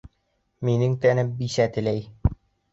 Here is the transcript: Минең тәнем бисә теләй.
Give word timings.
Минең 0.69 0.95
тәнем 1.05 1.31
бисә 1.43 1.71
теләй. 1.79 2.05